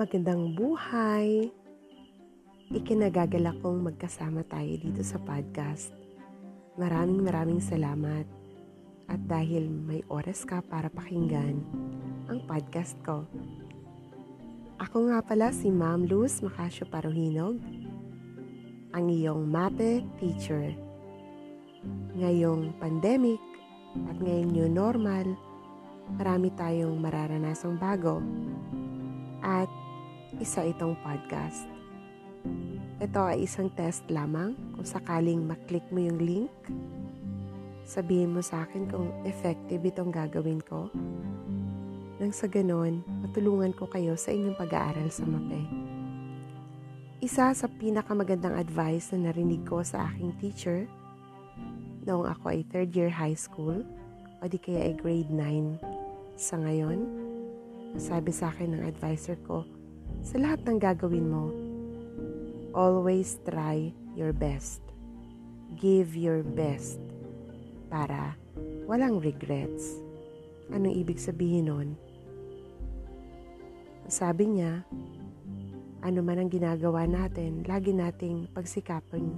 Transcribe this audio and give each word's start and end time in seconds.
Magandang 0.00 0.56
buhay! 0.56 1.52
Ikinagagalak 2.72 3.60
kong 3.60 3.84
magkasama 3.84 4.48
tayo 4.48 4.80
dito 4.80 5.04
sa 5.04 5.20
podcast. 5.20 5.92
Maraming 6.80 7.20
maraming 7.20 7.60
salamat. 7.60 8.24
At 9.12 9.20
dahil 9.28 9.68
may 9.68 10.00
oras 10.08 10.48
ka 10.48 10.64
para 10.64 10.88
pakinggan 10.88 11.60
ang 12.32 12.40
podcast 12.48 12.96
ko. 13.04 13.28
Ako 14.80 15.12
nga 15.12 15.20
pala 15.20 15.52
si 15.52 15.68
Ma'am 15.68 16.08
Luz 16.08 16.40
Macasio 16.40 16.88
Paruhinog, 16.88 17.60
ang 18.96 19.04
iyong 19.04 19.44
MAPE 19.52 20.00
teacher. 20.16 20.72
Ngayong 22.16 22.72
pandemic 22.80 23.44
at 24.08 24.16
ngayong 24.16 24.48
new 24.48 24.64
normal, 24.64 25.36
marami 26.16 26.48
tayong 26.56 26.96
mararanasang 26.96 27.76
bago. 27.76 28.24
At 29.44 29.68
isa 30.38 30.62
itong 30.62 30.94
podcast. 31.02 31.66
Ito 33.02 33.34
ay 33.34 33.48
isang 33.48 33.72
test 33.74 34.06
lamang 34.06 34.54
kung 34.76 34.86
sakaling 34.86 35.42
maklik 35.42 35.82
mo 35.90 35.98
yung 35.98 36.20
link. 36.22 36.52
Sabihin 37.82 38.36
mo 38.36 38.44
sa 38.44 38.62
akin 38.62 38.86
kung 38.86 39.10
effective 39.26 39.82
itong 39.82 40.14
gagawin 40.14 40.62
ko. 40.62 40.86
Nang 42.22 42.30
sa 42.30 42.46
ganon, 42.46 43.02
matulungan 43.26 43.74
ko 43.74 43.90
kayo 43.90 44.14
sa 44.14 44.30
inyong 44.30 44.54
pag-aaral 44.54 45.10
sa 45.10 45.26
MAPE. 45.26 45.62
Isa 47.24 47.50
sa 47.50 47.66
pinakamagandang 47.66 48.54
advice 48.54 49.10
na 49.10 49.32
narinig 49.32 49.66
ko 49.66 49.82
sa 49.82 50.06
aking 50.12 50.30
teacher 50.38 50.86
noong 52.06 52.30
ako 52.30 52.54
ay 52.54 52.64
third 52.70 52.94
year 52.94 53.10
high 53.12 53.36
school 53.36 53.82
o 54.40 54.42
di 54.48 54.56
kaya 54.56 54.88
ay 54.88 54.94
grade 54.96 55.28
9 55.28 55.80
sa 56.40 56.56
ngayon, 56.56 57.04
sabi 58.00 58.32
sa 58.32 58.48
akin 58.48 58.72
ng 58.72 58.82
advisor 58.88 59.36
ko, 59.44 59.68
sa 60.20 60.36
lahat 60.38 60.62
ng 60.66 60.78
gagawin 60.78 61.26
mo, 61.26 61.50
always 62.74 63.38
try 63.46 63.90
your 64.14 64.30
best. 64.30 64.82
Give 65.78 66.12
your 66.14 66.42
best 66.42 66.98
para 67.90 68.34
walang 68.86 69.22
regrets. 69.22 69.98
Anong 70.70 70.94
ibig 70.94 71.18
sabihin 71.18 71.70
nun? 71.70 71.88
Sabi 74.10 74.58
niya, 74.58 74.82
ano 76.00 76.20
man 76.24 76.40
ang 76.40 76.50
ginagawa 76.50 77.04
natin, 77.04 77.62
lagi 77.68 77.92
nating 77.92 78.48
pagsikapan, 78.56 79.30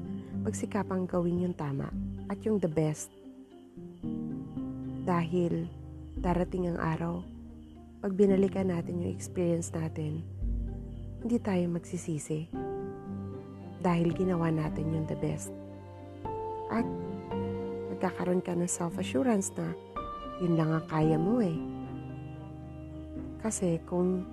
pagsikapan 0.46 1.04
gawin 1.04 1.44
yung 1.48 1.56
tama 1.56 1.90
at 2.30 2.38
yung 2.46 2.56
the 2.62 2.70
best. 2.70 3.10
Dahil 5.02 5.66
darating 6.22 6.70
ang 6.70 6.78
araw, 6.78 7.14
pag 7.98 8.14
binalikan 8.14 8.70
natin 8.70 9.02
yung 9.02 9.12
experience 9.12 9.74
natin, 9.74 10.22
hindi 11.22 11.38
tayo 11.38 11.70
magsisisi 11.70 12.50
dahil 13.78 14.10
ginawa 14.10 14.50
natin 14.50 14.90
yung 14.90 15.06
the 15.06 15.14
best. 15.14 15.54
At 16.66 16.82
magkakaroon 17.94 18.42
ka 18.42 18.58
ng 18.58 18.66
self-assurance 18.66 19.54
na 19.54 19.70
yun 20.42 20.58
lang 20.58 20.74
ang 20.74 20.86
kaya 20.90 21.14
mo 21.14 21.38
eh. 21.38 21.54
Kasi 23.38 23.78
kung 23.86 24.26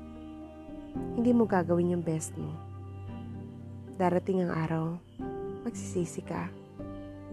hindi 1.14 1.30
mo 1.30 1.45
gagawin 1.45 1.94
yung 1.94 2.02
best 2.02 2.34
mo, 2.34 2.50
darating 4.02 4.42
ang 4.42 4.54
araw, 4.58 4.86
magsisisi 5.70 6.26
ka. 6.26 6.50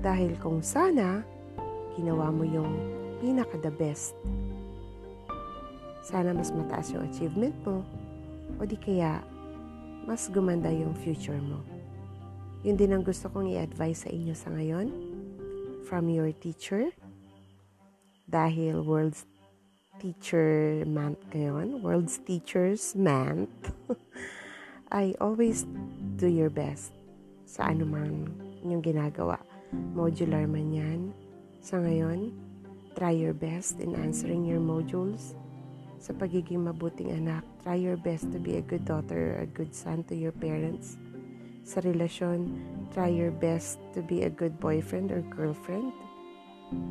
Dahil 0.05 0.37
kung 0.37 0.61
sana, 0.61 1.25
ginawa 1.97 2.29
mo 2.29 2.45
yung 2.45 2.77
pinaka 3.25 3.57
the 3.65 3.73
best. 3.73 4.13
Sana 6.05 6.37
mas 6.37 6.53
mataas 6.53 6.93
yung 6.93 7.09
achievement 7.09 7.57
mo 7.65 7.81
o 8.61 8.69
di 8.69 8.77
kaya 8.77 9.25
mas 10.07 10.31
gumanda 10.31 10.71
yung 10.71 10.95
future 10.95 11.43
mo. 11.43 11.59
Yun 12.63 12.79
din 12.79 12.95
ang 12.95 13.03
gusto 13.03 13.27
kong 13.27 13.51
i-advise 13.53 14.07
sa 14.07 14.11
inyo 14.15 14.35
sa 14.39 14.55
ngayon 14.55 14.89
from 15.87 16.07
your 16.07 16.31
teacher. 16.31 16.95
Dahil 18.31 18.87
World's 18.87 19.27
Teacher 19.99 20.83
Month 20.87 21.19
ngayon, 21.35 21.83
World's 21.83 22.23
Teachers 22.23 22.95
Month, 22.95 23.51
I 24.95 25.19
always 25.19 25.67
do 26.19 26.31
your 26.31 26.51
best 26.51 26.95
sa 27.47 27.71
anumang 27.71 28.31
inyong 28.63 28.83
ginagawa. 28.83 29.39
Modular 29.95 30.47
man 30.47 30.71
yan. 30.71 31.01
Sa 31.63 31.83
ngayon, 31.83 32.31
try 32.95 33.11
your 33.15 33.35
best 33.35 33.83
in 33.83 33.99
answering 33.99 34.47
your 34.47 34.63
modules 34.63 35.35
sa 36.07 36.15
pagiging 36.15 36.63
mabuting 36.63 37.11
anak. 37.11 37.43
Try 37.67 37.83
your 37.83 37.99
best 37.99 38.31
to 38.31 38.39
be 38.39 38.63
a 38.63 38.63
good 38.63 38.87
daughter 38.87 39.35
or 39.35 39.43
a 39.43 39.51
good 39.51 39.75
son 39.75 40.07
to 40.07 40.15
your 40.15 40.31
parents. 40.31 40.95
Sa 41.67 41.83
relasyon, 41.83 42.55
try 42.95 43.11
your 43.11 43.35
best 43.35 43.83
to 43.91 44.07
be 44.07 44.23
a 44.23 44.31
good 44.31 44.55
boyfriend 44.63 45.11
or 45.11 45.27
girlfriend. 45.35 45.91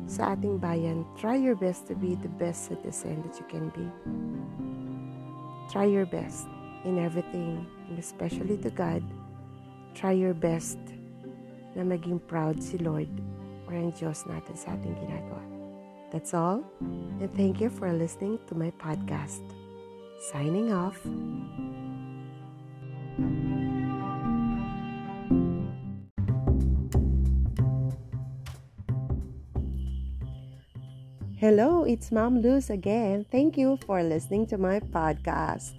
Sa 0.04 0.36
ating 0.36 0.60
bayan, 0.60 1.08
try 1.16 1.32
your 1.32 1.56
best 1.56 1.88
to 1.88 1.96
be 1.96 2.12
the 2.20 2.28
best 2.36 2.68
citizen 2.68 3.24
that 3.24 3.40
you 3.40 3.46
can 3.48 3.72
be. 3.72 3.88
Try 5.72 5.88
your 5.88 6.04
best 6.04 6.44
in 6.84 7.00
everything, 7.00 7.64
and 7.88 7.96
especially 7.96 8.60
to 8.60 8.68
God. 8.68 9.00
Try 9.96 10.12
your 10.12 10.36
best 10.36 10.76
na 11.72 11.88
maging 11.88 12.20
proud 12.28 12.60
si 12.60 12.76
Lord 12.76 13.08
or 13.64 13.80
ang 13.80 13.96
Diyos 13.96 14.28
natin 14.28 14.60
sa 14.60 14.76
ating 14.76 14.92
ginagawa. 15.00 15.55
That's 16.10 16.32
all, 16.32 16.64
and 17.20 17.28
thank 17.36 17.60
you 17.60 17.68
for 17.68 17.92
listening 17.92 18.38
to 18.46 18.54
my 18.54 18.70
podcast. 18.80 19.42
Signing 20.32 20.72
off. 20.72 20.96
Hello, 31.36 31.84
it's 31.84 32.10
Mom 32.10 32.40
Luz 32.40 32.70
again. 32.70 33.26
Thank 33.30 33.58
you 33.58 33.78
for 33.84 34.02
listening 34.02 34.46
to 34.46 34.56
my 34.56 34.80
podcast. 34.80 35.74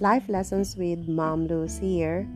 Life 0.00 0.28
Lessons 0.28 0.76
with 0.76 1.08
Mom 1.08 1.46
Luz 1.48 1.78
here. 1.78 2.28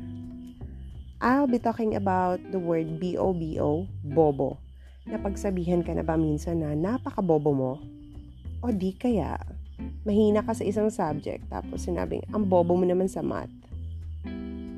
I'll 1.20 1.46
be 1.46 1.58
talking 1.58 1.96
about 1.96 2.40
the 2.50 2.58
word 2.58 2.98
B-O-B-O, 2.98 3.86
bobo. 4.04 4.58
Napagsabihan 5.06 5.86
ka 5.86 5.94
na 5.94 6.02
ba 6.02 6.18
minsan 6.18 6.62
na 6.62 6.74
napakabobo 6.74 7.50
mo? 7.54 7.72
O 8.60 8.74
di 8.74 8.90
kaya, 8.94 9.38
mahina 10.02 10.42
ka 10.42 10.50
sa 10.52 10.66
isang 10.66 10.90
subject 10.90 11.46
tapos 11.46 11.86
sinabing, 11.86 12.26
ang 12.34 12.46
bobo 12.46 12.74
mo 12.74 12.82
naman 12.82 13.06
sa 13.06 13.22
math. 13.22 13.52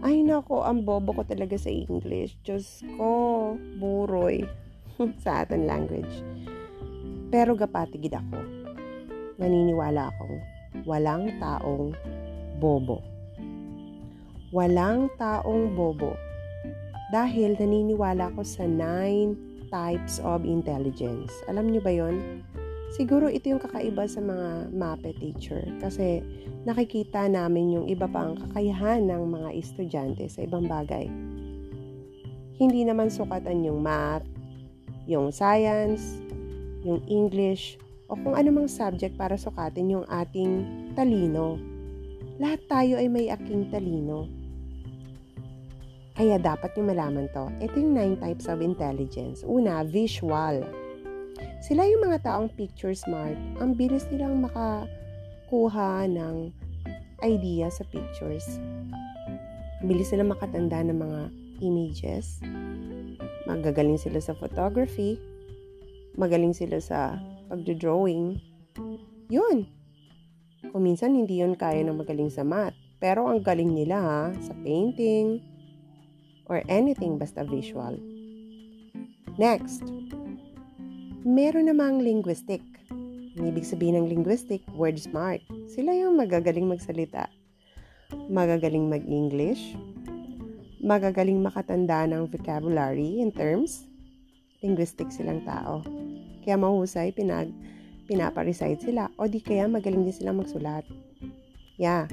Ay 0.04 0.22
nako, 0.22 0.62
ang 0.62 0.86
bobo 0.86 1.10
ko 1.16 1.22
talaga 1.26 1.58
sa 1.58 1.72
English. 1.72 2.38
Diyos 2.46 2.86
ko, 2.94 3.56
buroy. 3.80 4.46
sa 5.24 5.46
atin 5.46 5.66
language. 5.66 6.10
Pero 7.30 7.54
gapatigid 7.54 8.14
ako. 8.14 8.38
Naniniwala 9.38 10.10
akong 10.10 10.38
walang 10.88 11.30
taong 11.38 11.94
bobo. 12.58 12.98
Walang 14.50 15.12
taong 15.20 15.76
bobo. 15.76 16.16
Dahil 17.14 17.56
naniniwala 17.56 18.32
ako 18.34 18.42
sa 18.44 18.64
nine 18.66 19.47
types 19.68 20.20
of 20.24 20.44
intelligence. 20.44 21.32
Alam 21.46 21.72
nyo 21.72 21.80
ba 21.80 21.92
yon? 21.92 22.44
Siguro 22.96 23.28
ito 23.28 23.52
yung 23.52 23.60
kakaiba 23.60 24.08
sa 24.08 24.24
mga 24.24 24.72
MAPE 24.72 25.12
teacher 25.20 25.60
kasi 25.76 26.24
nakikita 26.64 27.28
namin 27.28 27.76
yung 27.76 27.86
iba 27.86 28.08
pang 28.08 28.32
kakayahan 28.36 29.04
ng 29.04 29.22
mga 29.28 29.50
estudyante 29.60 30.24
sa 30.32 30.44
ibang 30.48 30.64
bagay. 30.64 31.04
Hindi 32.56 32.82
naman 32.88 33.12
sukatan 33.12 33.62
yung 33.62 33.84
math, 33.84 34.24
yung 35.04 35.28
science, 35.28 36.16
yung 36.82 37.04
English, 37.06 37.76
o 38.08 38.16
kung 38.16 38.32
anumang 38.32 38.66
subject 38.72 39.14
para 39.20 39.36
sukatin 39.36 39.92
yung 39.92 40.06
ating 40.08 40.64
talino. 40.96 41.60
Lahat 42.40 42.60
tayo 42.66 42.96
ay 42.96 43.06
may 43.12 43.28
aking 43.28 43.68
talino. 43.68 44.37
Kaya 46.18 46.34
dapat 46.34 46.74
nyo 46.74 46.90
malaman 46.90 47.30
to. 47.30 47.46
Ito 47.62 47.78
yung 47.78 47.94
nine 47.94 48.16
types 48.18 48.50
of 48.50 48.58
intelligence. 48.58 49.46
Una, 49.46 49.86
visual. 49.86 50.66
Sila 51.62 51.86
yung 51.86 52.10
mga 52.10 52.26
taong 52.26 52.50
picture 52.58 52.90
smart. 52.90 53.38
Ang 53.62 53.78
bilis 53.78 54.02
nilang 54.10 54.42
makakuha 54.42 56.10
ng 56.10 56.50
idea 57.22 57.70
sa 57.70 57.86
pictures. 57.86 58.58
Bilis 59.86 60.10
sila 60.10 60.26
makatanda 60.26 60.82
ng 60.82 60.98
mga 60.98 61.20
images. 61.62 62.42
Magagaling 63.46 64.02
sila 64.02 64.18
sa 64.18 64.34
photography. 64.34 65.22
Magaling 66.18 66.50
sila 66.50 66.82
sa 66.82 67.14
pagdodrawing. 67.46 68.42
Yun. 69.30 69.70
Kung 70.74 70.82
minsan 70.82 71.14
hindi 71.14 71.38
yun 71.38 71.54
kaya 71.54 71.86
ng 71.86 71.94
magaling 71.94 72.34
sa 72.34 72.42
math. 72.42 72.74
Pero 72.98 73.30
ang 73.30 73.38
galing 73.46 73.70
nila 73.70 74.02
ha, 74.02 74.22
sa 74.42 74.50
painting, 74.58 75.38
or 76.48 76.64
anything 76.72 77.20
basta 77.20 77.44
visual. 77.44 77.96
Next, 79.38 79.84
meron 81.22 81.70
namang 81.70 82.02
linguistic. 82.02 82.64
Ang 83.38 83.54
ibig 83.54 83.68
sabihin 83.68 84.00
ng 84.02 84.10
linguistic, 84.10 84.66
word 84.74 84.98
smart. 84.98 85.38
Sila 85.70 85.94
yung 85.94 86.18
magagaling 86.18 86.66
magsalita. 86.66 87.30
magagaling 88.28 88.88
mag-English, 88.88 89.76
magagaling 90.80 91.44
makatanda 91.44 92.08
ng 92.08 92.28
vocabulary 92.28 93.20
in 93.20 93.28
terms, 93.32 93.88
linguistic 94.64 95.12
silang 95.12 95.44
tao. 95.44 95.84
Kaya 96.44 96.56
mahusay 96.56 97.12
pinag 97.12 97.52
pinaparecite 98.08 98.80
sila 98.80 99.12
o 99.20 99.28
di 99.28 99.44
kaya 99.44 99.68
magaling 99.68 100.08
din 100.08 100.16
silang 100.16 100.40
magsulat. 100.40 100.84
Yeah. 101.76 102.08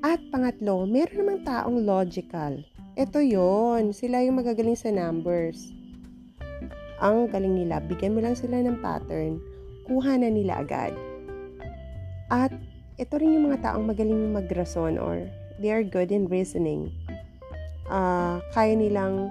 At 0.00 0.20
pangatlo, 0.32 0.88
meron 0.88 1.24
namang 1.24 1.40
taong 1.44 1.84
logical. 1.84 2.64
Ito 2.96 3.20
yon 3.20 3.92
sila 3.92 4.24
yung 4.24 4.40
magagaling 4.40 4.72
sa 4.72 4.88
numbers. 4.88 5.68
Ang 6.96 7.28
galing 7.28 7.52
nila, 7.52 7.76
bigyan 7.84 8.16
mo 8.16 8.24
lang 8.24 8.32
sila 8.32 8.56
ng 8.64 8.80
pattern, 8.80 9.36
kuha 9.84 10.16
na 10.16 10.32
nila 10.32 10.64
agad. 10.64 10.96
At 12.32 12.56
ito 12.96 13.20
rin 13.20 13.36
yung 13.36 13.52
mga 13.52 13.68
taong 13.68 13.84
magaling 13.84 14.32
magrason 14.32 14.96
or 14.96 15.28
they 15.60 15.68
are 15.76 15.84
good 15.84 16.08
in 16.08 16.24
reasoning. 16.24 16.88
Uh, 17.92 18.40
kaya 18.56 18.72
nilang 18.72 19.28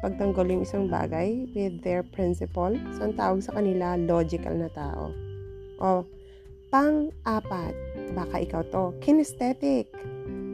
ipagtanggol 0.00 0.48
yung 0.48 0.64
isang 0.64 0.88
bagay 0.88 1.44
with 1.52 1.84
their 1.84 2.00
principle. 2.00 2.72
So, 2.96 3.04
ang 3.04 3.20
tawag 3.20 3.44
sa 3.44 3.52
kanila, 3.52 4.00
logical 4.00 4.56
na 4.56 4.72
tao. 4.72 5.12
O, 5.76 6.08
pang-apat, 6.72 7.76
baka 8.16 8.36
ikaw 8.40 8.64
to, 8.72 8.96
kinesthetic. 9.04 9.92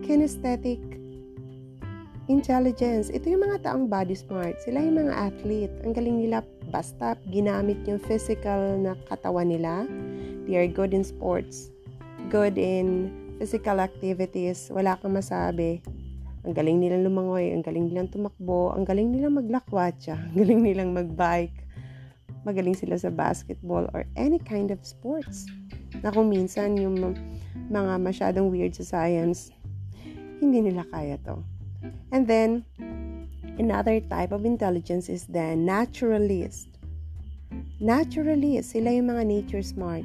Kinesthetic 0.02 0.99
intelligence. 2.30 3.10
Ito 3.10 3.26
yung 3.26 3.42
mga 3.42 3.66
taong 3.66 3.90
body 3.90 4.14
smart. 4.14 4.62
Sila 4.62 4.78
yung 4.78 5.02
mga 5.02 5.14
athlete. 5.18 5.74
Ang 5.82 5.92
galing 5.98 6.16
nila 6.22 6.46
basta 6.70 7.18
ginamit 7.26 7.82
yung 7.90 7.98
physical 7.98 8.78
na 8.78 8.94
katawan 9.10 9.50
nila. 9.50 9.90
They 10.46 10.54
are 10.54 10.70
good 10.70 10.94
in 10.94 11.02
sports. 11.02 11.74
Good 12.30 12.54
in 12.54 13.10
physical 13.42 13.82
activities. 13.82 14.70
Wala 14.70 14.94
kang 15.02 15.18
masabi. 15.18 15.82
Ang 16.46 16.54
galing 16.56 16.78
nilang 16.80 17.04
lumangoy, 17.04 17.52
ang 17.52 17.60
galing 17.60 17.92
nilang 17.92 18.08
tumakbo, 18.08 18.72
ang 18.72 18.88
galing 18.88 19.12
nilang 19.12 19.36
maglakwatsa, 19.36 20.16
ang 20.16 20.36
galing 20.40 20.64
nilang 20.64 20.96
magbike, 20.96 21.68
magaling 22.48 22.72
sila 22.72 22.96
sa 22.96 23.12
basketball 23.12 23.84
or 23.92 24.08
any 24.16 24.40
kind 24.40 24.72
of 24.72 24.80
sports. 24.80 25.44
Na 26.00 26.08
kung 26.08 26.32
minsan 26.32 26.80
yung 26.80 26.96
mga 27.68 28.00
masyadong 28.00 28.48
weird 28.48 28.72
sa 28.72 28.86
science, 28.86 29.52
hindi 30.40 30.64
nila 30.64 30.88
kaya 30.88 31.20
to. 31.20 31.44
And 32.12 32.26
then, 32.26 32.64
another 33.58 34.00
type 34.00 34.32
of 34.32 34.44
intelligence 34.44 35.08
is 35.08 35.24
the 35.28 35.56
naturalist. 35.56 36.68
Naturalist, 37.80 38.76
sila 38.76 38.92
yung 38.92 39.08
mga 39.08 39.24
nature 39.24 39.64
smart. 39.64 40.04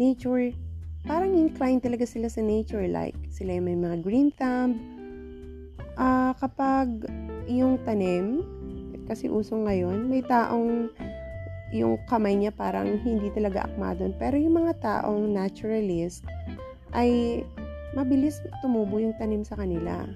Nature, 0.00 0.56
parang 1.04 1.36
inclined 1.36 1.84
talaga 1.84 2.08
sila 2.08 2.32
sa 2.32 2.40
nature. 2.40 2.88
Like, 2.88 3.16
sila 3.28 3.56
yung 3.56 3.66
may 3.68 3.78
mga 3.78 3.96
green 4.04 4.28
thumb. 4.32 4.80
Uh, 5.98 6.32
kapag 6.38 6.88
yung 7.50 7.80
tanim, 7.82 8.46
kasi 9.08 9.26
uso 9.32 9.56
ngayon, 9.56 10.06
may 10.06 10.20
taong 10.20 10.92
yung 11.72 12.00
kamay 12.08 12.36
niya 12.36 12.52
parang 12.52 12.96
hindi 13.04 13.28
talaga 13.32 13.68
akma 13.68 13.92
doon. 13.96 14.16
Pero 14.16 14.40
yung 14.40 14.56
mga 14.64 14.80
taong 14.80 15.28
naturalist 15.28 16.24
ay 16.96 17.44
mabilis 17.92 18.40
tumubo 18.64 19.00
yung 19.00 19.16
tanim 19.16 19.44
sa 19.44 19.56
kanila. 19.56 20.08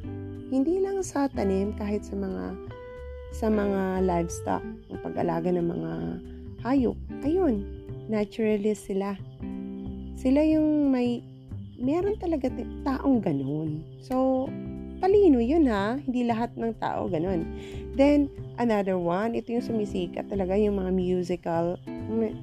Hindi 0.52 0.84
lang 0.84 1.00
sa 1.00 1.32
tanim, 1.32 1.72
kahit 1.80 2.04
sa 2.04 2.12
mga 2.12 2.52
sa 3.32 3.48
mga 3.48 4.04
livestock, 4.04 4.60
ang 4.92 5.00
pag-alaga 5.00 5.48
ng 5.48 5.64
mga 5.64 5.92
hayop. 6.60 6.98
Ayun, 7.24 7.64
naturalist 8.12 8.84
sila. 8.84 9.16
Sila 10.12 10.44
yung 10.44 10.92
may, 10.92 11.24
meron 11.80 12.20
talaga 12.20 12.52
taong 12.84 13.24
ganun. 13.24 13.80
So, 14.04 14.44
talino 15.00 15.40
yun 15.40 15.72
ha. 15.72 15.96
Hindi 15.96 16.28
lahat 16.28 16.52
ng 16.60 16.76
tao 16.76 17.08
ganun. 17.08 17.48
Then, 17.96 18.28
another 18.60 19.00
one, 19.00 19.32
ito 19.32 19.56
yung 19.56 19.64
sumisikat 19.64 20.28
talaga 20.28 20.52
yung 20.52 20.76
mga 20.76 20.92
musical, 20.92 21.80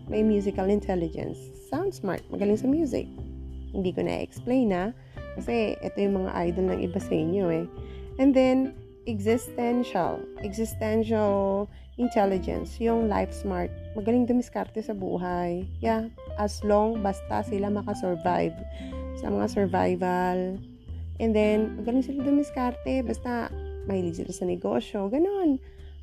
may 0.09 0.25
musical 0.25 0.65
intelligence. 0.65 1.37
Sound 1.69 1.93
smart, 1.93 2.25
magaling 2.33 2.57
sa 2.57 2.65
music. 2.65 3.05
Hindi 3.69 3.93
ko 3.93 4.01
na-explain 4.01 4.73
na, 4.73 4.97
kasi 5.37 5.77
ito 5.77 5.97
yung 6.01 6.25
mga 6.25 6.33
idol 6.49 6.73
ng 6.73 6.81
iba 6.81 6.97
sa 6.97 7.13
inyo 7.13 7.45
eh. 7.53 7.65
And 8.19 8.35
then, 8.35 8.75
existential. 9.07 10.19
Existential 10.43 11.65
intelligence, 11.95 12.77
yung 12.77 13.07
life 13.07 13.31
smart. 13.31 13.71
Magaling 13.95 14.27
dumiskarte 14.27 14.83
sa 14.83 14.93
buhay. 14.93 15.65
Yeah, 15.79 16.11
as 16.37 16.59
long 16.67 16.99
basta 16.99 17.41
sila 17.47 17.71
makasurvive 17.71 18.55
sa 19.17 19.31
mga 19.31 19.47
survival, 19.47 20.59
And 21.19 21.35
then, 21.35 21.75
magaling 21.75 22.07
sila 22.07 22.23
dumiskarte. 22.23 23.03
Basta, 23.03 23.51
mahilig 23.85 24.23
sila 24.23 24.31
sa 24.31 24.47
negosyo. 24.47 25.11
Ganon. 25.11 25.59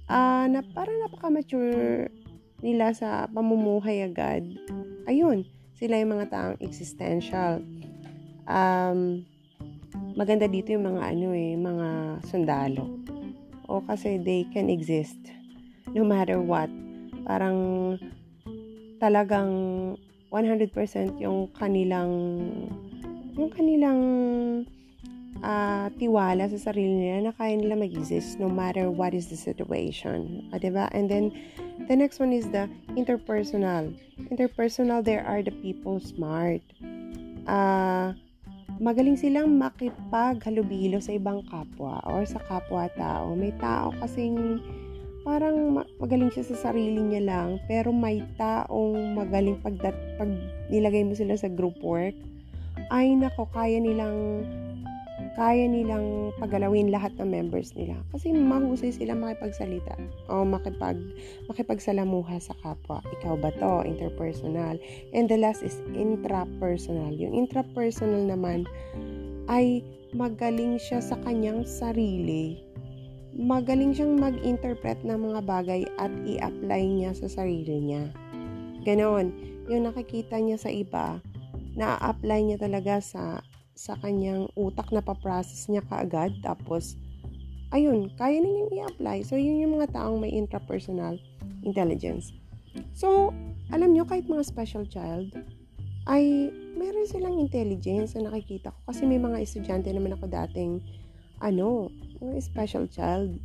Uh, 0.07 0.47
na, 0.53 0.61
parang 0.77 1.01
napaka-mature 1.09 2.13
nila 2.61 2.93
sa 2.93 3.25
pamumuhay 3.33 4.05
agad. 4.05 4.45
Ayun. 5.09 5.49
Sila 5.81 5.97
yung 5.97 6.13
mga 6.21 6.29
taong 6.29 6.59
existential. 6.61 7.65
Um, 8.45 9.25
maganda 10.17 10.49
dito 10.49 10.73
yung 10.73 10.89
mga 10.97 11.03
ano 11.13 11.29
eh, 11.37 11.53
mga 11.55 11.89
sundalo. 12.27 12.89
O 13.69 13.85
kasi 13.85 14.17
they 14.17 14.49
can 14.51 14.73
exist 14.73 15.21
no 15.93 16.03
matter 16.03 16.41
what. 16.41 16.73
Parang 17.29 17.95
talagang 18.97 19.53
100% 20.33 20.73
yung 21.21 21.53
kanilang 21.55 22.11
yung 23.37 23.53
kanilang 23.53 24.01
uh, 25.45 25.93
tiwala 26.01 26.49
sa 26.49 26.73
sarili 26.73 27.05
nila 27.05 27.29
na 27.29 27.33
kaya 27.37 27.57
nila 27.57 27.77
mag-exist 27.77 28.41
no 28.41 28.49
matter 28.49 28.89
what 28.89 29.13
is 29.13 29.29
the 29.29 29.37
situation. 29.37 30.49
Uh, 30.53 30.59
diba? 30.59 30.89
And 30.97 31.11
then, 31.11 31.33
the 31.89 31.97
next 31.97 32.21
one 32.21 32.33
is 32.33 32.49
the 32.49 32.69
interpersonal. 32.97 33.93
Interpersonal, 34.33 35.05
there 35.05 35.25
are 35.27 35.45
the 35.45 35.53
people 35.61 36.01
smart. 36.01 36.65
Uh, 37.45 38.17
magaling 38.77 39.17
silang 39.17 39.57
makipaghalubilo 39.57 41.01
sa 41.01 41.17
ibang 41.17 41.45
kapwa 41.49 42.01
or 42.05 42.25
sa 42.29 42.41
kapwa-tao. 42.45 43.33
May 43.33 43.53
tao 43.57 43.93
kasing 44.03 44.61
parang 45.27 45.83
magaling 45.99 46.31
siya 46.31 46.47
sa 46.47 46.71
sarili 46.71 47.03
niya 47.03 47.27
lang, 47.27 47.49
pero 47.67 47.91
may 47.91 48.23
taong 48.39 49.19
magaling 49.19 49.59
pag, 49.59 49.75
pag 50.17 50.31
nilagay 50.71 51.03
mo 51.03 51.19
sila 51.19 51.35
sa 51.35 51.51
group 51.51 51.75
work, 51.83 52.15
ay 52.95 53.11
nako, 53.19 53.51
kaya 53.51 53.83
nilang 53.83 54.47
kaya 55.37 55.69
nilang 55.69 56.33
pagalawin 56.41 56.89
lahat 56.89 57.13
ng 57.21 57.29
members 57.29 57.77
nila. 57.77 58.01
Kasi 58.09 58.33
mahusay 58.33 58.89
sila 58.89 59.13
makipagsalita 59.13 59.93
o 60.33 60.49
makipag, 60.49 60.97
makipagsalamuha 61.53 62.41
sa 62.41 62.57
kapwa. 62.65 63.05
Ikaw 63.21 63.37
ba 63.45 63.53
to? 63.61 63.85
Interpersonal. 63.85 64.81
And 65.13 65.29
the 65.29 65.37
last 65.37 65.61
is 65.61 65.77
intrapersonal. 65.93 67.21
Yung 67.21 67.37
intrapersonal 67.37 68.33
naman 68.33 68.65
ay 69.53 69.85
magaling 70.17 70.81
siya 70.81 71.05
sa 71.05 71.21
kanyang 71.21 71.69
sarili. 71.69 72.57
Magaling 73.37 73.93
siyang 73.93 74.17
mag-interpret 74.17 75.05
ng 75.05 75.21
mga 75.21 75.41
bagay 75.45 75.85
at 76.01 76.09
i-apply 76.25 76.81
niya 76.81 77.13
sa 77.13 77.29
sarili 77.29 77.93
niya. 77.93 78.09
Ganon. 78.89 79.37
Yung 79.69 79.85
nakikita 79.85 80.41
niya 80.41 80.57
sa 80.57 80.73
iba, 80.73 81.21
na-apply 81.77 82.41
niya 82.41 82.57
talaga 82.57 83.05
sa 83.05 83.45
sa 83.77 83.93
kanyang 84.01 84.49
utak 84.57 84.89
na 84.89 85.05
paprocess 85.05 85.69
niya 85.69 85.85
kaagad. 85.85 86.33
Tapos, 86.41 86.97
ayun, 87.71 88.09
kaya 88.17 88.41
na 88.41 88.49
niyang 88.49 88.73
i-apply. 88.73 89.23
So, 89.29 89.37
yun 89.37 89.61
yung 89.61 89.77
mga 89.77 89.93
taong 89.93 90.19
may 90.19 90.33
intrapersonal 90.33 91.21
intelligence. 91.61 92.33
So, 92.97 93.37
alam 93.69 93.93
nyo, 93.93 94.09
kahit 94.09 94.25
mga 94.27 94.49
special 94.49 94.89
child, 94.89 95.37
ay 96.09 96.49
meron 96.79 97.05
silang 97.05 97.37
intelligence 97.37 98.17
na 98.17 98.33
nakikita 98.33 98.73
ko. 98.73 98.79
Kasi 98.89 99.05
may 99.05 99.21
mga 99.21 99.45
estudyante 99.45 99.93
naman 99.93 100.17
ako 100.17 100.25
dating, 100.33 100.81
ano, 101.45 101.93
mga 102.25 102.41
special 102.41 102.89
child. 102.89 103.37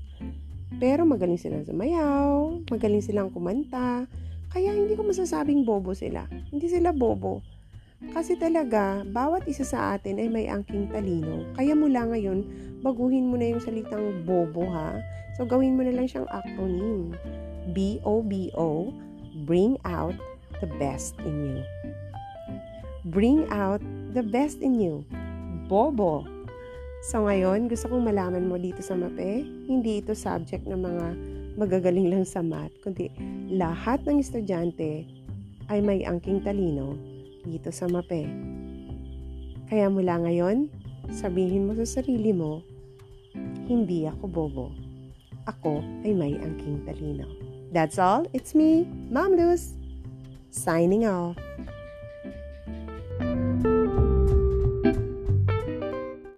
Pero 0.79 1.03
magaling 1.03 1.35
silang 1.35 1.67
sumayaw, 1.67 2.63
magaling 2.71 3.03
silang 3.03 3.27
kumanta, 3.35 4.07
kaya 4.51 4.71
hindi 4.71 4.95
ko 4.95 5.03
masasabing 5.03 5.67
bobo 5.67 5.91
sila. 5.91 6.27
Hindi 6.51 6.71
sila 6.71 6.95
bobo. 6.95 7.43
Kasi 8.09 8.33
talaga, 8.33 9.05
bawat 9.05 9.45
isa 9.45 9.61
sa 9.61 9.93
atin 9.93 10.17
ay 10.17 10.25
may 10.25 10.45
angking 10.49 10.89
talino. 10.89 11.45
Kaya 11.53 11.77
mula 11.77 12.09
ngayon, 12.09 12.41
baguhin 12.81 13.29
mo 13.29 13.37
na 13.37 13.53
yung 13.53 13.61
salitang 13.61 14.25
bobo 14.25 14.65
ha. 14.65 14.97
So, 15.37 15.45
gawin 15.45 15.77
mo 15.77 15.85
na 15.85 15.93
lang 15.93 16.09
siyang 16.09 16.25
acronym. 16.33 17.13
B-O-B-O, 17.77 18.89
bring 19.45 19.77
out 19.85 20.17
the 20.59 20.69
best 20.81 21.13
in 21.21 21.53
you. 21.53 21.61
Bring 23.13 23.45
out 23.53 23.81
the 24.13 24.25
best 24.25 24.61
in 24.65 24.81
you. 24.81 25.05
Bobo. 25.69 26.25
So 27.01 27.25
ngayon, 27.25 27.65
gusto 27.65 27.89
kong 27.89 28.05
malaman 28.05 28.45
mo 28.45 28.61
dito 28.61 28.85
sa 28.85 28.93
MAPE, 28.93 29.41
hindi 29.65 30.05
ito 30.05 30.13
subject 30.13 30.69
ng 30.69 30.77
mga 30.85 31.05
magagaling 31.57 32.13
lang 32.13 32.25
sa 32.29 32.45
math, 32.45 32.69
kundi 32.85 33.09
lahat 33.49 34.05
ng 34.05 34.21
estudyante 34.21 35.09
ay 35.73 35.81
may 35.81 36.05
angking 36.05 36.45
talino 36.45 36.93
dito 37.45 37.73
sa 37.73 37.89
MAPE. 37.89 38.25
Kaya 39.71 39.87
mula 39.87 40.19
ngayon, 40.21 40.67
sabihin 41.09 41.65
mo 41.65 41.77
sa 41.79 42.01
sarili 42.01 42.35
mo, 42.35 42.61
hindi 43.67 44.03
ako 44.05 44.23
bobo. 44.27 44.67
Ako 45.47 45.79
ay 46.03 46.11
may 46.11 46.35
angking 46.37 46.83
talino. 46.85 47.25
That's 47.71 47.95
all. 47.95 48.27
It's 48.35 48.51
me, 48.51 48.83
Mom 49.07 49.39
Luz, 49.39 49.73
signing 50.51 51.07
off. 51.07 51.39